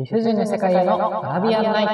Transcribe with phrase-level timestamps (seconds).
[0.00, 1.92] 理不尽な世界へのアラビアンナイト。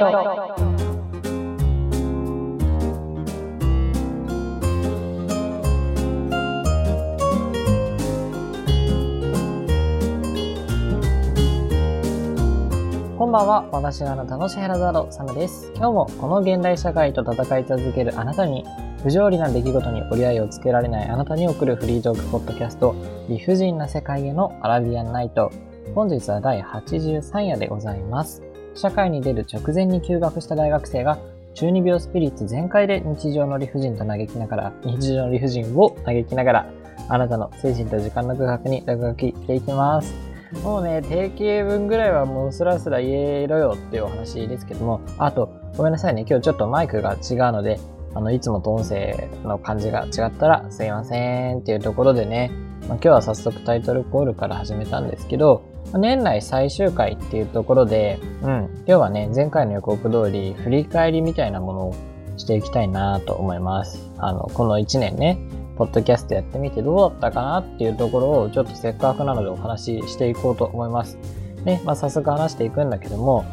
[13.19, 13.69] こんばんは。
[13.73, 15.73] 私があなたのシェラザード、サムです。
[15.75, 18.65] 今日もこの現代社会と戦い続けるあなたに、
[19.03, 22.95] 不条理な出来事に折り合いをつけられないあなたに送るフリートークポッドキャスト、
[23.29, 25.51] 理不尽な世界へのアラビアンナイト。
[25.95, 28.43] 本日は第83夜でございます。
[28.75, 31.19] 社会に出る直前に休学した大学生が、
[31.55, 36.73] 中二病スピリッツ全開で日常の理不尽と嘆きながら、日常の理不尽を嘆きながら、
[37.09, 40.15] あなたの精神と時間の空白に落書きしていきます。
[40.63, 47.19] もうね、定型文ぐらいはもうスラスラ言えろよっていうお話ですけども、あと、ごめんなさいね、今日ちょっとマイクが違う
[47.53, 47.81] ので、
[48.15, 52.51] あの、いつもと音声の感じが違ったらすいませんっていうところでね、
[52.89, 55.63] まあ、今日は早速タイトルコールから始めたんですけど、
[55.95, 61.95] 年内最終回っていうところで、うん、今日はね、前回の予告通り、振り返りみたいなものを
[62.37, 64.11] していきたいなと思います。
[64.19, 65.39] あの、この1年ね、
[65.77, 71.19] ポッドキャストやってみてどうだったかなっていうところをちょっとせっかくなのでお話ししていこうと思います。
[71.65, 73.45] ね、まあ早速話していくんだけども、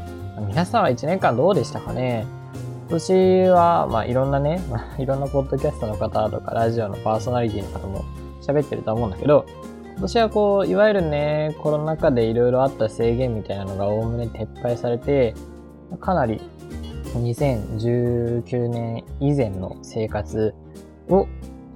[0.47, 2.25] 皆さんは1年間どうでしたかね？
[2.89, 8.03] 今年は、まあいろんなね、まあ、いろんなポッドキャストの方とかラジオのパーソナリティの方も
[8.41, 9.45] 喋ってると思うんだけど、
[9.93, 15.33] 今年はこう、いわゆるね、コロナ禍でいろいろあった制限みたいなのがおおむね撤廃されて、
[16.01, 16.41] かなり
[17.13, 20.53] 2019年以前の生活
[21.09, 21.27] を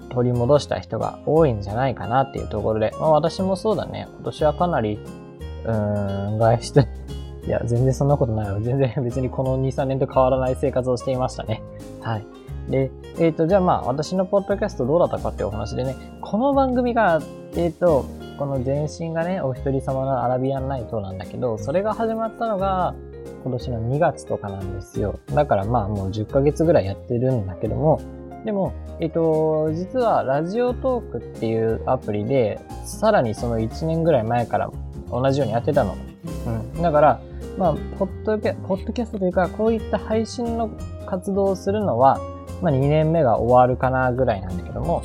[0.10, 4.08] 取り戻した人が多いんじゃないかなっていうところで、まあ私もそうだね。
[4.16, 5.00] 今年はかなり、
[5.66, 6.88] うーん、外出、
[7.48, 8.60] いや、全然そんなことないよ。
[8.62, 11.64] 全然別にこの2、3年と変わらない生活をしていましたね。
[12.02, 12.26] はい。
[12.70, 17.22] で、えっ、と、じゃあまあ私のポッドキャストどうだったかっていうお話でね、この番組が、
[17.56, 18.04] えっ、と、
[18.38, 22.94] この前身がね、お一人様のアラビアンナイトなんだけど、それが始まったのが、
[23.44, 25.20] 今年の2月とかなんですよ。
[25.34, 28.02] だからまあもう10ヶ月ぐらいやってるんだけども、
[28.44, 34.70] でも、えっと、実はラジオトークっていうアプリで、さらにその1年ぐらい前から
[35.10, 35.96] 同じようにやってたの。
[36.76, 36.82] うん。
[36.82, 37.20] だから、
[37.58, 40.70] まあ、ポッドキャポッドキャストというか、こういった配信の
[41.08, 42.20] 活動をするのは、
[42.62, 45.02] まあ2年目が終わるかなぐらいなんだけども、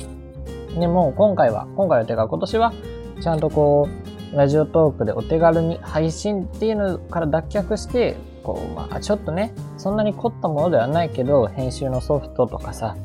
[0.79, 2.73] でも今回は、今回はというか今年は、
[3.21, 3.89] ちゃんとこ
[4.33, 12.95] う、ラジオトークでお手軽に配信っていうのから脱却して、こう、まあちょっとね、そんなに凝ったものではないけど、編集のソフトとかさ、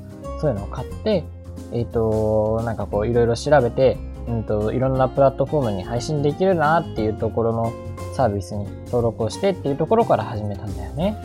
[0.41, 1.25] そういうのを買って、
[1.73, 3.97] えっ、と、なんかこういろいろ調べて、
[4.29, 7.73] うんと、いろんなプラットフォームに配信できるなっていうところの
[8.19, 11.17] サービスに登録をしてっていうところから始めたんだよね。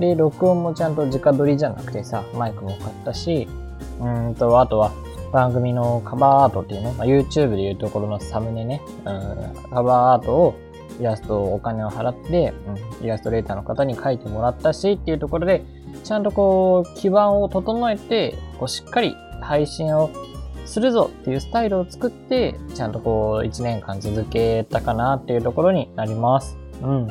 [0.00, 3.46] で、録音もちゃんと直撮りじゃなくてさ、マイクも買ったし、
[4.00, 4.90] うんと、あとは
[5.32, 10.54] 番組のカバーアートっていうの、まあ、YouTube でいうところのサムネね、うん、カバーアートを
[10.98, 12.52] イラストをお金を払って、
[13.00, 15.62] うん、イラストレーターの方に書いてもらったしっていうところで、
[16.02, 20.10] ちゃんとこう、基盤を整えて、こう、しっかり配信を
[20.66, 26.58] するぞっていうスタイルを作って、ちゃんとこう、1年間続けたかなっていうところになります。
[26.82, 27.06] うん。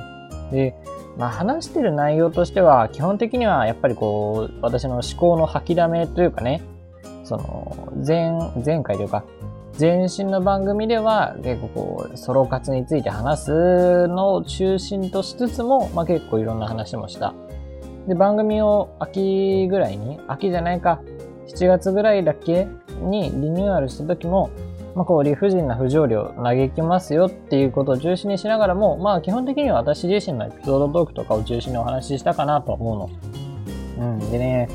[0.52, 0.76] で、
[1.18, 6.62] まあ話してる内容としては、基本的にはやっぱりこう、私の思考の吐きだめというかね、
[7.24, 8.32] その、前、
[8.64, 9.24] 前回というか、
[9.80, 17.34] 前身の番組では結構こう、ソロ活について話すのを中心としつつも、まあ結構いろんな話もした。
[18.08, 21.02] で、番組を秋ぐらいに、秋じゃないか、
[21.48, 22.68] 7月ぐらいだっけ
[23.02, 24.50] にリニューアルした時も、
[24.96, 33.10] まあこう理不尽な不条理を嘆きますよっていうことを中心にしながらも、まあ基本的には私自身のエピソードトークとかを中心にお話ししたかなと思
[33.98, 34.16] うの。
[34.20, 34.32] うん。
[34.32, 34.70] でね、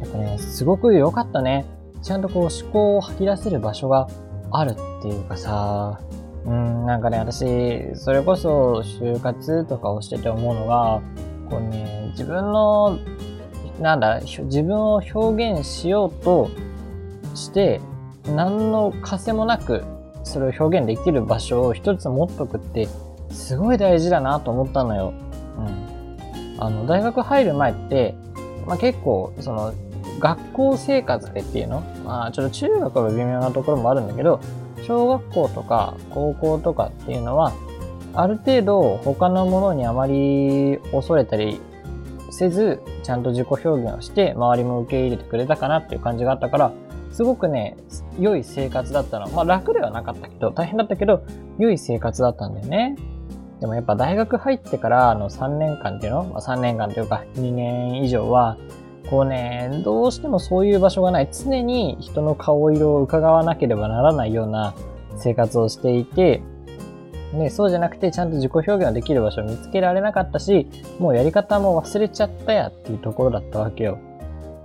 [0.00, 1.64] やっぱね、すごく良かったね。
[2.02, 4.08] ちゃんとこう思考を吐き出せる場所が
[4.50, 6.00] あるっていうかさ、
[6.44, 11.00] うん、なんかね、私、それこそ就活とかをしてて思うのが、
[11.48, 12.98] こうね、自分の、
[13.80, 16.50] なんだ、自分を表現しようと
[17.34, 17.80] して、
[18.26, 19.84] 何の枷もなく、
[20.22, 22.88] それを表現できる場所を一つ持っとくって、
[23.30, 25.12] すごい大事だなと思ったのよ。
[25.58, 26.16] うん。
[26.58, 28.14] あの、大学入る前って、
[28.66, 29.72] まあ、結構、その、
[30.20, 31.80] 学校生活でっていうの？
[32.04, 34.40] まあ、ちょっと中学は微妙なところもあるんだけど、
[34.86, 37.52] 小学校とか高校とかっていうのは、
[38.14, 41.60] ある程度他のものにあまり恐れたり
[42.30, 46.72] せず、ちゃんと自己表現をして、周りも受け入れてくれたかなっていう感じがあったから、
[47.14, 47.76] すごくね、
[48.18, 49.28] 良い生活だったの。
[49.28, 51.22] まあ楽ではなかったけど、大変だったけど、
[51.60, 52.96] 良い生活だったんだよね。
[53.60, 58.58] でもやっぱ大学入ってからあの3年間っていうの、まあ、3年間というか2年以上は、
[59.08, 61.28] こうね、どうしてもそういう場所がない。
[61.32, 64.74] 常に人の顔色を伺わなければならないような
[65.16, 66.42] 生活をしていて、
[67.32, 70.66] で、そうじゃなくてちゃんと自己表現ができる場所を見つけられなかったし、
[70.98, 73.98] もうやり方も忘れちゃったやっていうところだったわけよ。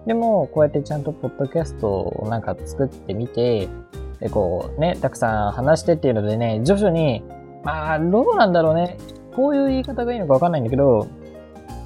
[0.05, 3.67] でも、こうやってちゃんとポッドキャストをなんか作ってみて、
[4.19, 7.23] で、こうね、たくさん話してっていうのでね、徐々に、
[7.63, 8.97] まあ、どうなんだろうね。
[9.35, 11.07] こういう言い方がいいのかわかんないんだけど、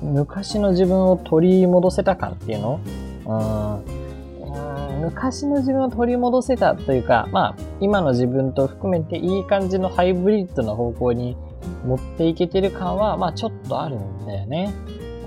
[0.02, 2.80] 昔の自分を取り戻せた感っていうの？
[3.26, 11.38] うん、昔の自分を取り戻せたというか、まあ、今の自分と含めていい感じのハイブリッドな方向に
[11.86, 14.74] 持っていけてる感は、まあ、ちょっとあるんだよね。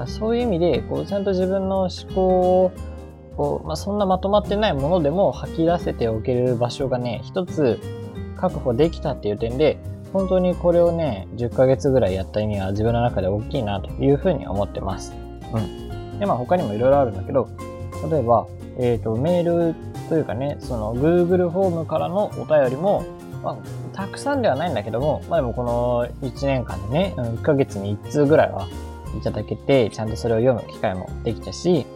[0.06, 2.72] そういう意味で、こう、ちゃんと自分の思考を、
[3.36, 7.78] こう、まあ、そんなまとまってないものでも吐き出せておける場所がね、一つ
[8.36, 9.78] 確保できたっていう点で、
[10.12, 15.14] 本当にこれをね、10ヶ月ぐらいやった意味は自分の中で大きいなというふうに思ってます。
[15.52, 16.18] うん。
[16.18, 17.48] で、まあ他にもいろいろあるんだけど、
[18.10, 18.46] 例えば、
[18.78, 19.74] えっ、ー、と、メール
[20.08, 23.04] というかね、その Google フォームからのお便りも、
[23.42, 23.56] まあ、
[23.94, 28.66] たくさんではないんだけども、まあでもこの1年間でね、1ヶ月に1通ぐらいは
[29.16, 31.86] いただけて、ちゃんとそれを読む機会もできたし、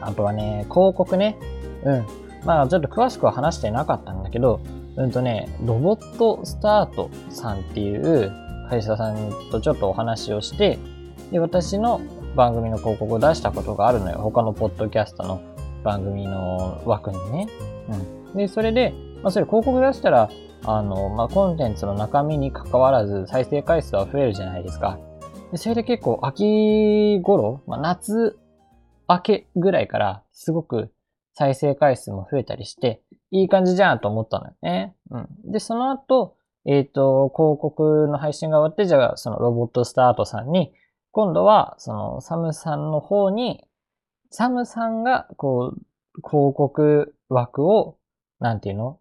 [0.00, 1.36] あとはね、広告ね。
[1.84, 2.06] うん。
[2.44, 4.60] まあちょっと詳しくは話してなかったんだけど、
[4.96, 8.32] うんとね、ロボットスタートさんっていう
[8.70, 10.78] 会社さんとちょっとお話をして、
[11.30, 12.00] で、私の
[12.34, 14.18] 番組の広告を出したことがあるのよ。
[14.18, 15.40] 他のポッドキャストの
[15.82, 17.48] 番組の枠にね。
[18.32, 18.36] うん。
[18.36, 20.30] で、それで、まあ、それ広告出したら、
[20.64, 24.98] あの、まあ、コンテンツの中身に関わらず再生回数は増えるじゃないですか。
[25.56, 28.38] で、それで結構秋頃、まあ、夏
[29.08, 30.92] 明けぐらいからすごく
[31.32, 34.94] 再生回数も増えたりして、いい感じじゃんと思ったのよね。
[35.10, 35.28] うん。
[35.50, 36.36] で、その後、
[36.66, 40.74] えっ、ー、と、広告の配信が終わって、じゃあ、そのロボットスタートさんに、
[41.10, 43.64] 今度は、その、サムさんの方に、
[44.30, 45.80] サムさんが、こう、
[46.28, 47.96] 広告枠を、
[48.40, 48.98] なんていうの？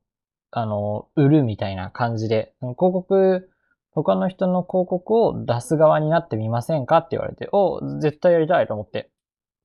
[0.52, 3.50] あの、売るみたいな感じで、広告、
[3.96, 9.10] 他の人の広告を出す側になってみませんかって言われて、お、絶対やりたいと思って。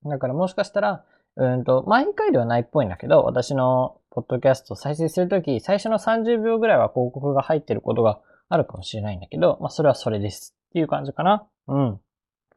[0.05, 1.05] だからもしかしたら、
[1.37, 11.47] うんと、毎回ではないっぽいんだけど、私のポッドキャスト再生するとき、最初の30秒ぐらいは広告が入ってることがあるかもしれないんだけど、まあ、それはそれですっていう感じかな。
[11.69, 12.01] うん。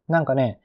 [0.08, 0.60] なんかね、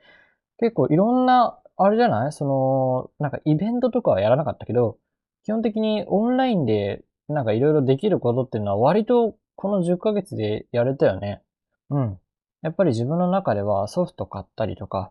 [0.58, 2.32] 結構いろんな、あれじゃない？
[2.32, 4.98] その、なんかイベントとかはやらなかったけど、
[5.44, 11.42] 基本的にオンラインでなんかいろいろできることっていうのは割とこの10ヶ月でやれたよね。
[11.90, 12.18] うん。
[12.62, 15.10] やっぱり自分の中ではソフト買ったりとか、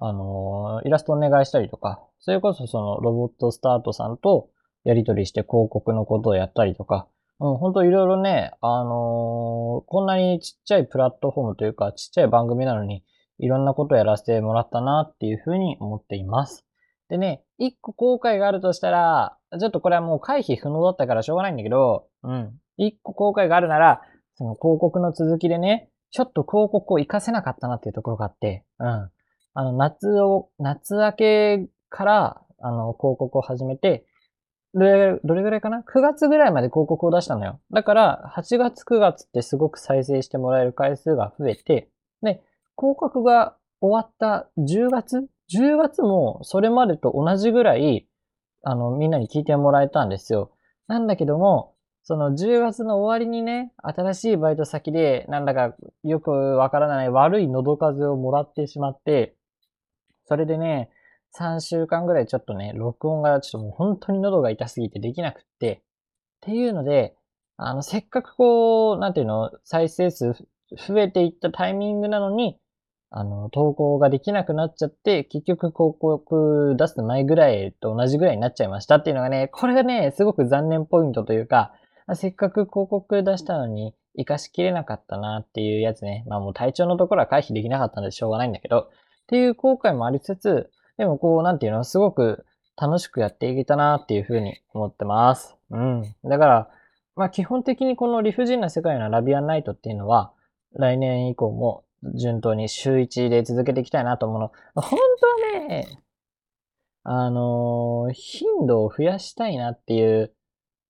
[0.00, 4.48] あのー、イラストお願いしたりとか、それこそそのロボットスタートさんと
[4.84, 7.08] やり取りして広告のことをやったりとか、
[7.40, 13.02] うん、本当いろいろね、あのー、こんなにちっちゃいプラットフォームというか、ちっちゃい番組なのに、
[13.40, 16.64] いろんなことをやらせてもらったなっていうふうに思っています。
[17.08, 22.52] でね、一個後悔があるとしたら、ちょっとこれはもう回避不能だったからしょうがないんだけど、うん。
[22.86, 24.02] 一個後悔があるなら、
[24.34, 29.10] その広告の続きでね、ちょっと広告を活かせなかったなっていうところがあって、うん。
[29.52, 34.06] あの、夏を、夏明けから、あの、広告を始めて、
[34.72, 37.60] どれ、どれぐらいかな ?9 月ぐらいまで広告を出したのよ。
[37.72, 41.90] だから、8月9月ってすごく再生してもらえる回数が増えて、
[42.22, 42.42] で、
[42.78, 48.06] 広告が終わった10月 ?10 月もそれまでと同じぐらい、
[48.62, 50.52] あの、みんなに聞いてもらえたんですよ。
[50.86, 59.34] なんだけども、その10月の終わりにね、新しいバイト先で、なんだかよくわからない悪い喉風をもらってしまって、
[60.26, 60.90] それでね、
[61.38, 65.82] 3週間ぐらいちょっとね、録音がちょっともう本当に喉が痛すぎてできなくって、っ
[66.40, 67.14] ていうので、
[67.56, 70.32] あの、せっかくこう、なんていうの、再生数
[70.78, 72.58] 増えていったタイミングなのに、
[73.10, 81.72] あの、投稿ができなくなっちゃって、結局広告出す前ぐらいと同じぐらいになっちゃいましたっていうのがね、これがね、すごく残念ポイントというか、
[82.16, 86.24] せっかく広告出したのに活かしきれなかったなっていうやつね。
[86.26, 88.88] まあもう体調のところは回避できなかったのでしょうがないんだけど、っ
[89.28, 92.44] ていう後悔もありつつ、でもこう、なんていうの、すごく
[92.76, 95.56] 楽しくやっていけたなっていうふうに思ってます。
[95.70, 96.14] うん。
[96.24, 96.70] だから、
[97.14, 100.32] まあ基本的にこの理不尽な世界のラビアンナイトっていうのは、
[100.72, 104.52] 来年以降も順当に週1で続けていきたいなと思うの。
[104.74, 106.02] 本当はね、
[107.02, 110.32] あのー、頻度を増やしたいなっていう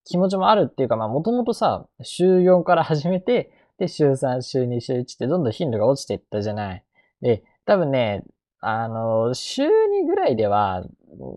[0.05, 6.83] 気持ちもあるっていうか、まあもともとさ、週4から始めて、で、週3、週2、週1ってどんどん頻度が落ちていったじゃない。
[7.21, 8.23] で、多分ね、
[8.59, 10.83] あの、週2ぐらいでは、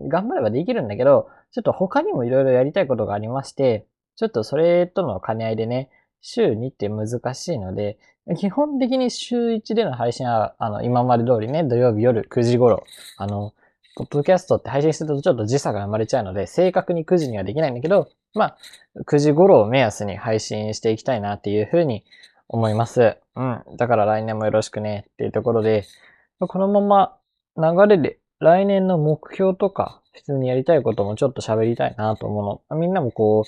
[0.07, 5.89] 頑張ればできるんだけど、ちょっと他にもいろいろやりたいことがありまして、ちょっとそれとの兼ね合いでね、
[6.21, 7.97] 週2って難しいので、
[8.37, 12.83] 基本的に週1での配信は、あの、今まで通りね、土曜日夜9時頃、
[13.17, 13.53] あの、
[13.95, 18.57] ポッドキャストって配信するとちょっと時差が生まれちゃうので、正確に9時にはできないんだけど、まあ、
[19.05, 22.03] 9時頃を目安に配信していきたいなっていうふうに
[22.49, 23.17] 思います。
[23.35, 23.63] うん。
[23.77, 25.85] だから来年もよろしくねっていうところで、
[26.39, 27.17] このまま
[27.57, 32.77] 流れで来年の目標とか、普通にやりたいこともちょっと喋りたいなと思うの。
[32.77, 33.45] みんなもこ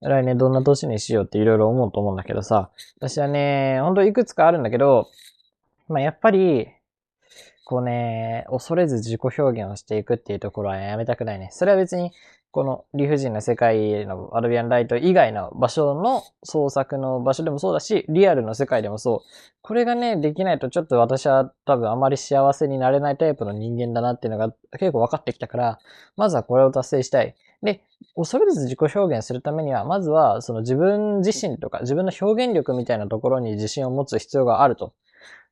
[0.00, 5.08] う、来年どんな年にしようっていろいろ思うと思うんだけどさ、私はね、ほんといくつかあるんだけど、
[5.88, 6.68] まあ、やっぱり、
[7.68, 11.50] こうね、恐れず自己表現をしていくっていうところはやめたくないね。
[11.52, 12.12] それは別に、
[12.50, 19.20] この理不尽な世界のアルビアンライト以外の場所の創作の場所でもそうだし、リアルの世界でもそう。
[19.60, 25.78] これがね、できないとちょっと私は多分あまり幸せになれないタイプの人間だなっていうのが結構分かってきたから、
[26.16, 27.36] まずはこれを達成したい。
[27.62, 27.82] で、
[28.16, 34.94] 恐れず自己表現するためには、まずはその自分自身とか自分の表現力みたいなところに自信を持つ必要があると。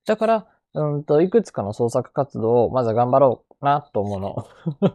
[0.07, 0.47] だから、
[0.77, 4.47] うんと、いくつかの創作活動をまずは頑張ろうなと思うの。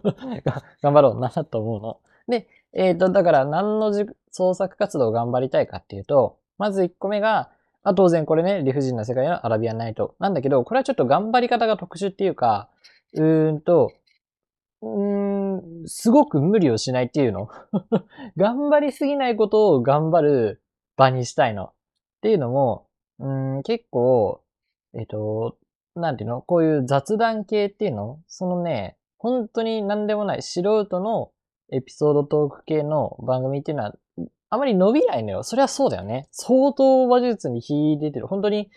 [0.84, 1.98] 頑張ろうなと思うの。
[2.28, 3.92] で、えっ、ー、と、だから何の
[4.30, 7.50] 創作活動を頑張りたいかっていうと、まず1個目が、
[7.84, 12.70] あ当然これね、理不尽な世界のアラビアンナイトなんだけど、これはちょっと頑張り方が特殊っていうか、
[13.16, 13.92] うーんと、
[14.84, 17.50] うーん、すごく無理をしないっていうの
[18.38, 20.62] 頑張りすぎないことを頑張る
[20.96, 21.66] 場にしたいの。
[21.66, 21.70] っ
[22.22, 22.86] ていうのも、
[23.18, 24.42] うん、結構、
[24.94, 25.58] えっ、と、
[25.96, 26.42] なんていうの？
[26.42, 28.20] こういう雑談系っていうの？
[28.28, 31.32] そのね、本当に何でもない素人の
[31.72, 33.96] エピソードトーク系の番組っていうのは、
[34.50, 35.44] あまり伸びないのよ。
[35.44, 36.28] それはそうだよね。
[36.32, 38.28] 相当話術に秀でてる。
[38.28, 38.70] 本当に、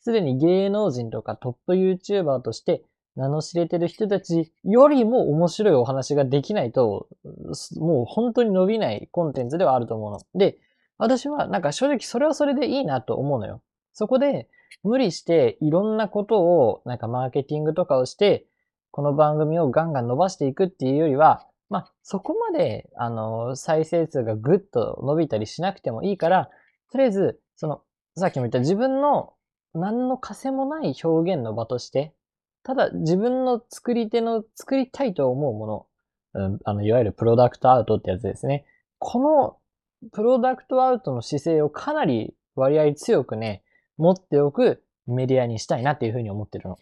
[0.00, 2.82] すでに芸能人とかトップ YouTuber として
[3.16, 7.08] 名の知れてる人たちよりも面白いお話ができないと、
[7.76, 10.20] もう本当に伸びないコンテンツではあると思うの。
[10.34, 10.58] で、
[10.96, 13.62] 私はなんか正直それはそれでいいなと思うのよ。
[14.00, 14.48] そこで、
[14.82, 18.46] 無理していろんなことをなんかマーケティングとかをして、
[18.92, 26.48] この番組をガンガン伸ばしていくっていうよりは、まあ、そこまで、あの、再生数がぐっと伸びたりしなくてもいいから、
[26.90, 27.82] とりあえず、その、
[28.16, 29.34] さっきも言った自分の
[29.74, 32.14] 何の枷もない表現の場として、
[32.62, 35.66] ただ自分の作り手の作りたいと思うも
[36.32, 38.64] の、うん、あの、いわゆるプロダクトアウトってやつですね。
[38.98, 39.20] こ
[40.00, 43.62] のプロダクトアウトの姿勢をかなり割合強くね、
[44.00, 46.78] 持っておくメディアにしたいなっていうふうに思ってるの。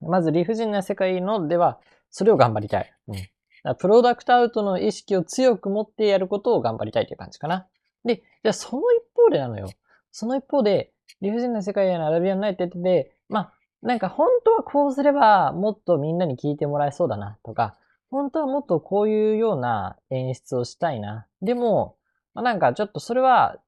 [0.00, 1.78] まず理不尽な世界のでは、
[2.10, 2.92] それを頑張りたい。
[3.08, 3.76] うん。
[3.76, 7.68] プロダクトアウトの意識を強く持ってやることを頑張りたいという感じかな。
[8.04, 9.68] で、じゃあその一方でなのよ。
[10.10, 13.52] その一方で、理不尽な世界へのアラビアンナイトって言ってて、まあ、
[13.82, 17.76] なんか本当はこうすればもっとみんなに聞いてもらえそうだなとか、
[18.10, 21.26] 本当はもっとこういうような演出をしたいな。
[21.42, 21.96] でも、
[22.34, 23.58] まあ、なんかちょっとそれは、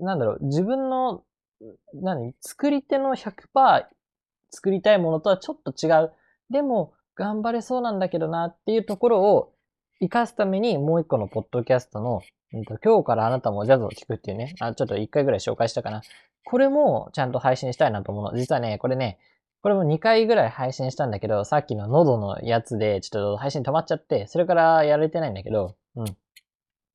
[0.00, 1.22] なんだろう、自分の
[1.94, 2.34] 何？
[2.40, 3.84] 作り手の100%
[4.50, 6.12] 作りたいものとはちょっと違う。
[6.50, 9.52] でも、頑張れそうなんだけどなっていうところを
[10.00, 16.02] 活かすためにもう一個のポッドキャストの、うん、と今日からあなたもジャズを聴くっていうね、あ、ちょっと一回ぐらい紹介したかな。
[16.44, 18.38] これもちゃんと配信したいなと思うの。
[18.38, 19.18] 実はね、これね、
[19.62, 26.16] これも2回ぐらい配信したんだけど、さっきの喉のやつでちょっと配信止まっちゃって、それからやれてないんだけど、うん。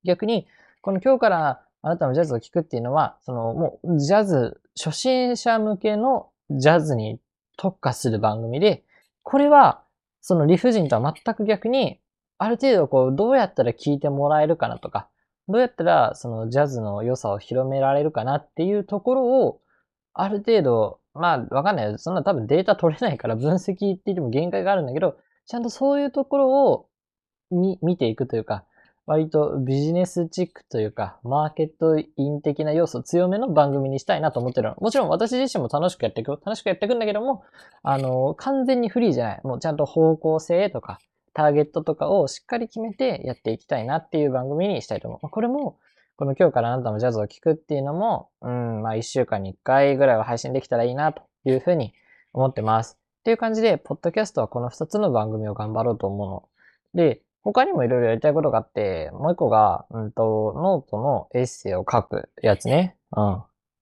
[0.04, 0.48] 逆に、
[0.82, 7.20] この今日からあなたのジャズを聴くっていうのは、そのもうジャズ、初心者向けのジャズに
[7.56, 8.84] 特化する番組で、
[9.24, 9.84] これは
[10.20, 12.02] その理不尽とは全く逆に、
[12.38, 15.08] ある程度こう、どうやったら聴いてもらえるかなとか、
[15.48, 19.62] どうやったらそのジャズの良さを広められるかなっていうところを、
[20.14, 22.00] ある程度、まあわかんない。
[22.00, 25.16] そんな多分データ取れないから分析って言っても限界があるんだけど、
[25.46, 26.90] ちゃんとそういうところを
[27.50, 28.66] 見ていくというか、
[29.08, 34.76] 割とビジネスチックというか、マーケットイン的な要素強めの番組にしたいなと思ってるの。
[34.82, 36.32] もちろん私自身も楽しくやっていく。
[36.32, 37.46] 楽しくやっていくんだけども、
[37.84, 39.42] あの、完全にフリーじゃない。
[39.46, 41.00] もうちゃんと方向性とか、
[41.34, 45.30] ターゲットとかをしっかり決めてやっていきたいなっていう番組にしたいと思う。
[45.30, 45.78] これも、
[46.18, 51.94] この今日からあなたもジャズを聴くっていうのも、うん、まあ一週間に一回ぐらいは配信できたらいいなというふうに
[52.34, 52.98] 思ってます。
[53.22, 56.44] っていう感じで、ポッドキャストはこの二つの番組を頑張ろうと思うの。
[56.94, 57.22] で、
[57.54, 62.98] 他にもいろいろやりたいことがあって、もう一個が、うんと、ノートのエッセイを書くやつね。
[63.16, 63.22] う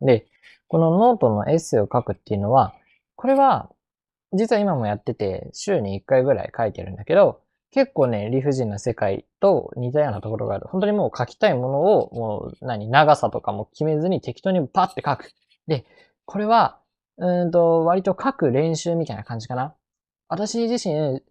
[0.04, 0.06] ん。
[0.06, 0.28] で、
[0.68, 2.76] このノートのエッセイを書くっていうのは、
[3.16, 3.72] これは、
[4.34, 7.42] 実は今もやってて、週に1回ぐらい書いてるんだけど、
[7.72, 10.68] 結構ね、理不尽な世界と似たようなところがある。
[10.68, 15.32] 本当にもう書きたいものを、もう、何、長さとかも決めずに適当にパッて書く。
[15.66, 15.86] で、
[16.26, 16.80] これは、
[17.18, 19.74] うんと、割と書く練習みたいな感じかな。
[20.28, 21.24] 私自身、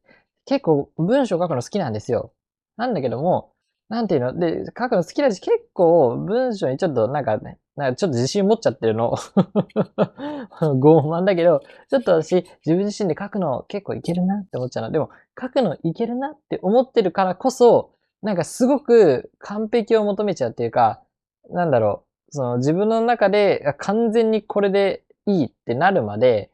[0.46, 2.32] 結構文章書くの好きなんですよ。
[2.76, 3.52] なんだけども、
[3.88, 4.38] なんていうの？
[4.38, 9.14] で、書くの好きだし、結構文章にちょっとなんかね、なんかちょっと自信持っちゃってるの。
[10.60, 11.60] 傲慢だけど、
[11.90, 14.90] ちょっと私、自分自身で書くの結構いけるなって思っちゃうの。
[14.90, 15.10] でも、
[15.40, 17.90] 書くのいけるなって思ってるからこそ、
[18.22, 21.02] なんかすごく完璧を求めちゃうっていうか、
[21.50, 26.50] なんだろう、その自分の中で完全にこれでいいってなるまで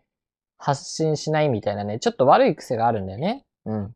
[0.58, 3.44] 発信しないみたいなね、ちょっと悪い癖があるんだよね。
[3.70, 3.94] うん。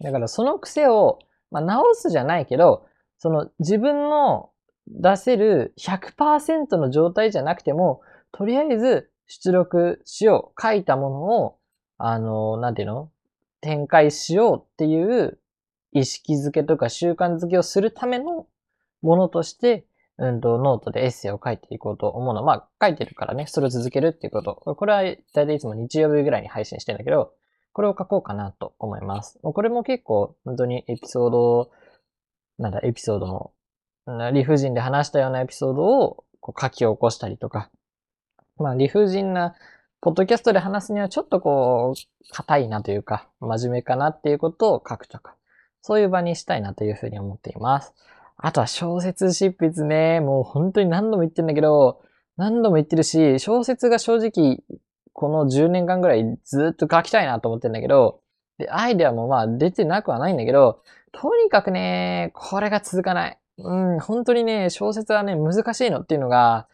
[0.00, 1.18] だからその癖を、
[1.50, 2.86] まあ、直すじゃないけど、
[3.18, 4.50] その自分の
[4.88, 8.00] 出せる100%の状態じゃなくても、
[8.32, 10.60] とりあえず出力しよう。
[10.60, 11.58] 書いたものを、
[11.98, 13.10] あの、なんていうの
[13.60, 15.38] 展開しようっていう
[15.92, 18.46] 意識づけとか習慣づけをするための
[19.02, 19.86] ものとして、
[20.18, 22.42] うんと、ノートでエッセイを書いていこうと思うの。
[22.42, 24.54] まあ、書いてるからね、それを続けるっていうこと。
[24.54, 27.32] これは大体いつも日曜日ぐらいに配信してるんだけど、
[27.72, 29.38] これを書こうかなと思います。
[29.42, 31.70] これも結構、本当にエピソード、
[32.58, 33.52] なんだ、エピソードも、
[34.32, 37.70] 理不尽で話したようなエピソードをこう書き起こしたりとか、
[38.58, 39.54] まあ、理不尽な
[40.00, 45.36] ポッドキャストで話すにはちょっとこう、硬いなというか、真面目かなっていうことを書くとか、
[45.82, 47.94] そういう場にしたいなというふうに思っています。
[48.36, 52.02] あとは小説執筆ね、もう本当に何度も言ってんだけど、
[52.36, 54.60] 何度も言ってるし、小説が正直、
[55.20, 58.22] この10年間ぐらいずっと書きたいなと思ってるんだけど、
[58.56, 60.80] で、アイデアもまあ出てなくはないんだけど、
[61.12, 63.38] とにかくね、これが続かない。
[63.58, 66.68] うん、本当にね、小説はね、難しいのっていうのが、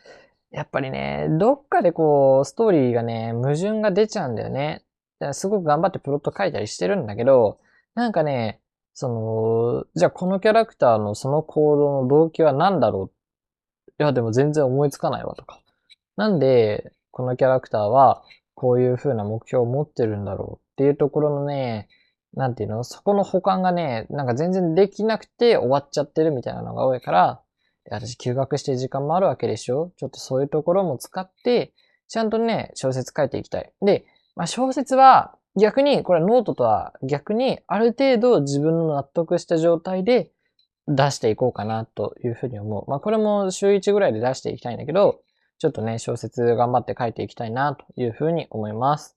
[0.53, 4.85] やっぱりね、どっかでこう、ストーリーがね、矛盾が出ちゃうんだよね。
[5.19, 7.59] だからすごく頑張ってプロット書いたりしてるんだけど、
[7.97, 8.61] なんかね、
[8.95, 13.11] その、じゃあこのキャラクターのその行動の動機は何だろ
[13.99, 14.03] う？
[14.03, 15.61] いや、でも全然思いつかないわとか。
[16.17, 18.23] なんで、このキャラクターは
[18.55, 21.89] こういう風な目標を持ってるんだろうっていうところのね、
[22.35, 22.85] なんていうの？
[22.85, 27.41] そこの保管がね、なんか全然できなくて終わっちゃってるみたいなのが多いから、
[27.91, 29.93] 私休学して時間もあるわけでしょ？
[29.97, 31.73] ちょっとそういうところも使って、
[32.07, 33.73] ちゃんとね、小説書いていきたい。
[33.81, 34.05] で、
[34.37, 40.31] まあ、小説は逆に、これノートとは逆に、ある程度自分の納得した状態で
[40.87, 42.91] 出していこうかなというふうに思う。
[42.91, 45.21] まあ、これも週1ぐらいで出していきたいんだけど、
[45.59, 49.17] ちょっとね、小説頑張って書いていきたいなというふうに思います。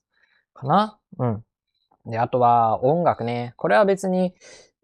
[0.53, 0.97] かな？
[1.17, 1.43] うん。
[2.05, 3.53] で、あとは音楽ね。
[3.57, 4.33] これは別に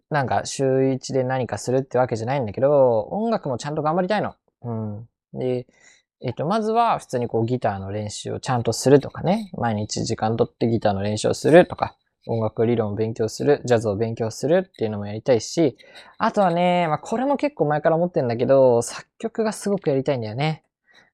[0.10, 4.36] なんか週1で何かするってわけじゃないんだけど、音楽もちゃんと頑張りたいの。
[4.64, 5.10] うん。
[5.34, 5.66] で、
[6.22, 9.52] えっと、まずは普通にこうギターの練習をちゃんとするとかね。
[9.58, 11.96] 毎日時間とってギターの練習をするとか、
[12.28, 15.78] 音楽理論を勉強する、ジャズを勉強するっていうのもやりたいし、
[16.18, 20.64] あとはね、まあこれも結構前から思ってんだけど、作曲がすごくやりたいんだよね。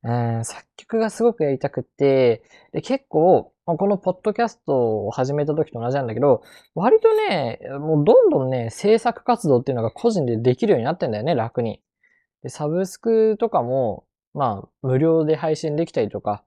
[0.04, 6.42] 作曲がすごくやりたくて、で、結構、このポッドキャストを始めた時と同じなんだけど、
[6.74, 11.82] 割とね、もうどんどんね、制作活動っていうのが個人でできるようになってんだよね、楽に。
[12.44, 16.44] で、サブスクとかも、まあ、無料で配信できたりとか、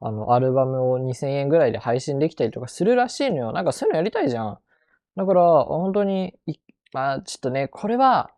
[0.00, 3.52] あの、アルバムを2000円ぐらいで配信できたりとかするらしいのよ。
[3.52, 4.58] なんかそういうのやりたいじゃん。
[5.16, 6.38] だから、本当に、
[6.92, 8.30] まあ、ちょっとね、これは、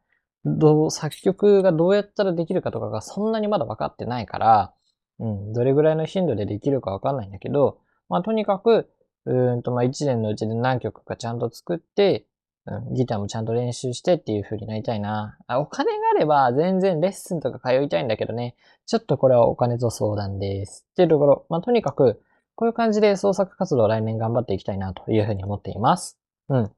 [0.44, 4.74] どう、作曲がどうやったらできるかとかがそんなにまだ分かってないから、
[5.18, 8.90] うん、どれぐらいの頻度でできるか分かんないんだけど、まあとにかく、
[9.26, 12.26] うんとまあ1年のうちで何曲かちゃんと作って、
[12.66, 15.37] うん、ギターもちゃんと練習してっていう風になりたいな。
[15.46, 20.87] あお金があれば全然レッスンとか通いたいんだけどね、ちょっとこれはお金と相談です。
[20.92, 22.22] っていうところ、まあとにかく、
[22.55, 26.18] こういう感じで創作活動を来年頑張っていきたいなというふうに思っています。
[26.48, 26.70] うん。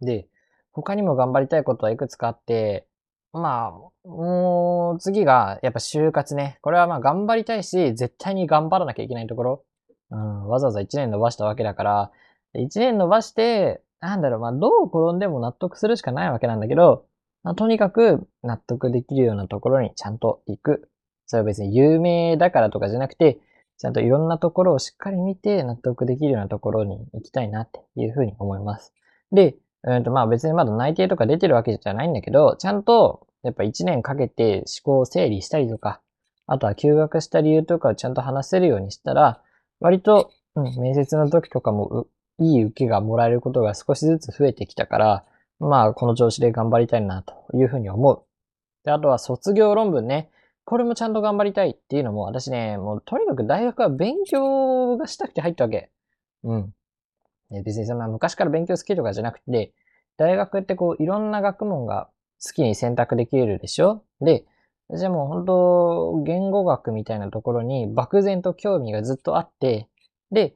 [0.00, 0.26] で、
[0.74, 2.86] 他にも頑張りたいことはいくつかあって、
[3.32, 3.72] ま
[4.04, 6.58] あ、もう次がやっぱ就活ね。
[6.60, 9.64] これはまあ頑張りたいし、絶対に頑張らなきゃいけないところ。
[10.10, 12.12] うん、わざわざ1年伸ばしたわけだから、
[12.54, 17.06] 1年伸ばして、なんだろう、まあどう転んでも納得するしかないわけなんだけど、
[17.42, 20.90] まあ、とにかく納得できるようなところにちゃんと行く。
[21.26, 23.38] それは別に有名だからとかじゃなくて、
[23.78, 28.94] ちゃんといろんなところをしっかり見て納得できるようなところに行きたいなっていうふうに思います。
[29.32, 29.56] で、
[29.86, 36.00] うんと、まあ別にまだ内定とか出てるわけじゃないんだけど、ちゃんと、やっぱ1年かけて思考を整理したりとか、
[36.46, 39.42] あとは休学した理由とかをちゃんと話せるようにしたら、
[39.80, 42.06] 割と、うん、面接の時とかも
[42.38, 45.24] いい受けがもらえることが少しずつ増えてきたから、
[45.60, 48.22] まあこの調子で頑張りたいなというふうに思う。
[48.84, 50.30] で、あとは卒業論文ね。
[50.64, 55.90] これもちゃんと頑張りたいっていうのも、私ね、もうとにかく大学は勉強がしたくて入ったわけ。
[56.42, 56.74] うん。
[57.50, 59.72] 別にそんな昔から勉強好きとかじゃなくて、
[60.16, 62.08] 大学ってこういろんな学問が
[62.44, 64.02] 好きに選択できるでしょ？
[64.20, 64.44] で、
[64.94, 69.88] じゃあもう本当言語学みたいなところに漠然と興味がずっとあって、
[70.30, 70.54] で、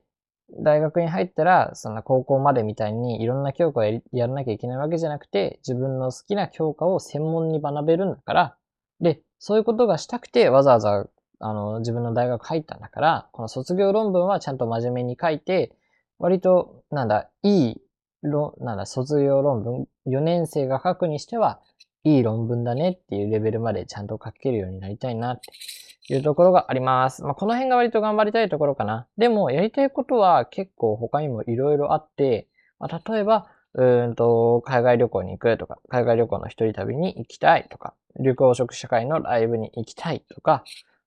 [0.61, 8.57] 大学に入ったら、そんな高校までみたいにいろんな教科をややらなきゃいけないわけじゃなくて、自分の好きな教科を専門に学べるんだから、
[9.01, 11.07] で、そういうことがしたくてわざわざ
[11.41, 15.73] あの自分の大学入ったんだから、この卒業論文はちゃんと真面目に書いて、
[16.19, 17.81] 割と、なんだ、いい、
[18.23, 21.61] なんだ、卒業論文、4年生が書くにしては、
[22.05, 27.23] いい論文だねっていうレベルまでちゃんと書けるようになりたいなっていうところがあります。
[27.23, 29.07] まあ、この辺が割と頑張りたいところかな。
[29.19, 40.65] でも、やりたいことは結構他にもいろいろあって、まあ、例えば、うんと、海外旅行に行くとか、海外旅行の一人旅に行きたいとか、旅行食社会のライブに行きたいとか、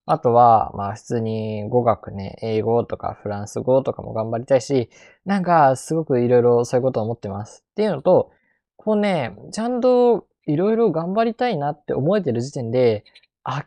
[0.07, 4.89] あとは、まあ普通に語学ね、英語とかフランス語とかも頑張りたいし、
[5.25, 7.63] なんかすごくいろいろそういうことを思ってます。
[7.71, 8.31] っていうのと、
[8.77, 13.03] こうね、ちゃんといろいろ頑張りたいなって思えてる時点で、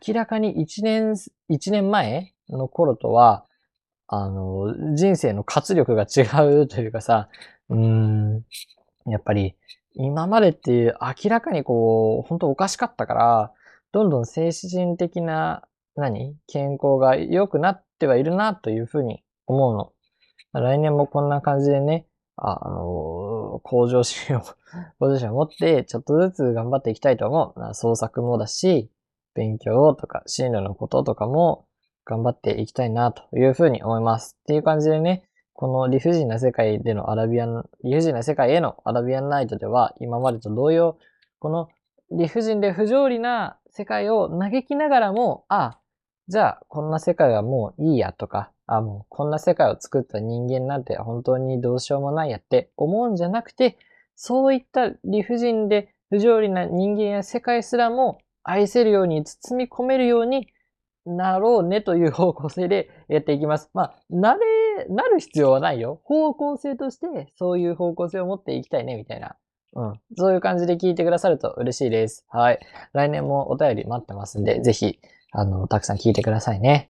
[0.06, 1.12] 明らかに1年、
[1.48, 3.44] 1年前の頃とは、
[4.08, 6.22] あの、人生の活力が違
[6.62, 7.28] うというかさ、
[7.70, 8.44] うーん、
[9.06, 9.56] やっぱり、
[9.94, 13.52] 今までっていう明らかにこう、本当おかしかったから、
[13.92, 15.62] どんどん精神的な
[15.96, 16.36] 何？
[16.46, 19.92] 健康が良くなってはいるなというふうに思うの。
[20.60, 24.42] 来年もこんな感じでね、あ、あのー、向上心を
[24.98, 27.74] ポジションを持って、ちょっとずつ頑張っていきたいと思う。
[27.74, 28.90] 創作もだし、
[29.34, 31.66] 勉強とか進路のこととかも
[32.04, 34.36] 頑張っていきたいなというふうに思います。
[34.40, 40.98] っていう感じでね、この理不尽な世界でのアラビアン、理不尽な世界へのアラビアンナイトでは、今までと同様、
[41.38, 41.68] この
[42.10, 45.78] 理不尽で不条理な世界を嘆きながらも、あ、
[46.28, 53.76] じゃあ、こんな世界はもういいやとか、あ、もうこんな世界を作った人間なんて本当にどうしようもないやって思うんじゃなくて、
[54.16, 60.48] そういった理不尽で不条理な人間や世界すらも愛せるように包み込めるように
[61.04, 63.68] なろうねという方向性でやっていきます。
[63.74, 64.40] まあ、なれ、
[64.88, 66.00] なる必要はないよ。
[66.04, 69.36] 方向性としてそういう方向性を持っていきたいねみたいな。
[69.74, 70.00] うん。
[70.16, 72.24] そういう感じで聞いてくださると嬉しいです。
[72.28, 72.60] はい。
[72.92, 75.00] 来年もお便り待ってますんで、ぜひ
[75.36, 76.90] あの、たくさん聞いてくださいね。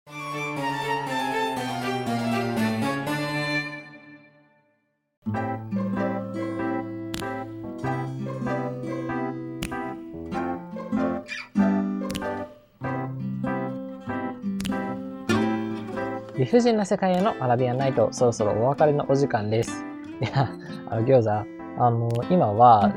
[16.37, 19.85] 理不尽な世界へのアラビアンナイト、そろそろお別れのお時間です。
[20.21, 20.51] いや、
[20.89, 22.93] あの、餃子、あの、今は、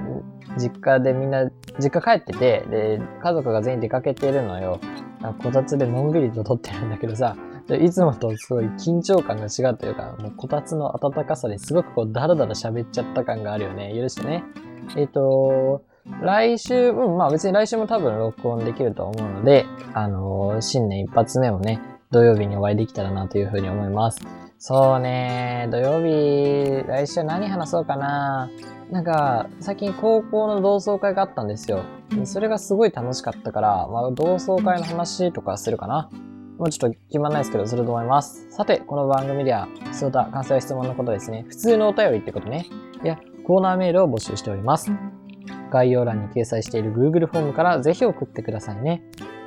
[0.58, 4.80] 実家でみんな、実家帰ってて、で、家族が全員出かけてるのよ。
[5.34, 7.36] こたつでのんびりと撮ってるんだけどさ、
[7.74, 13.94] いつもとすごい緊張感が違うというか、もうこたつの温かさですごくこうダラダラ喋っちゃった感があるよね。
[13.96, 14.44] 許してね。
[14.96, 15.84] えっ、ー、と、
[16.22, 24.45] 来週、うん、まあ別に来週も多分録音できると思うので、あのー、新年一発目もね、土曜日にお会いできたらなというふうに思います。
[24.68, 28.50] そうね、土曜日、来週何話そうかな。
[28.90, 31.84] なんか、最近高校の同窓会があったんですよ。
[32.24, 36.10] それがすごい楽しかったから、まあ、同窓会の話とかするかな。
[36.58, 38.48] もうちょっと決まんないですけど、すると思います。
[38.50, 41.46] さて、この番組では、そうた感想や質問のことですね。
[41.48, 42.66] 普通のお便りってことね。
[43.04, 44.92] いや、コーナーメールを募集しております。
[45.70, 49.04] 概要欄に掲載している Google フォームからぜひ送ってくださいね。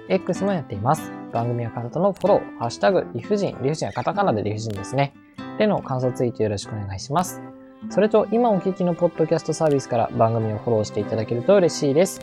[0.09, 1.13] X もやっています。
[1.33, 5.15] 番組アカウントのフォロー、ハッシュタグ、理不尽、理不尽はカタカナで理不尽ですね。
[5.59, 7.43] での感想ツイートよろしくお願いします。
[7.91, 12.21] それと今お聞きのポッドキャストサービスから番組をフォローしていただけると嬉しいです。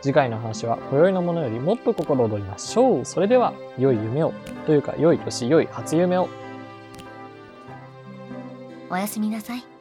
[0.00, 3.04] 次回の話は今宵のものよりもっと心躍りましょう。
[3.04, 4.32] それでは、良い夢を、
[4.66, 6.28] というか良い年、良い初夢を。
[8.90, 9.75] おやすみなさい。